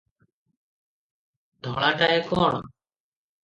[1.69, 2.51] ଧଳାଟାଏ କଣ?